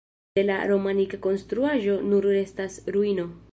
De 0.37 0.43
la 0.45 0.55
romanika 0.71 1.19
konstruaĵo 1.27 1.99
nur 2.09 2.29
restas 2.39 2.81
ruino. 2.97 3.31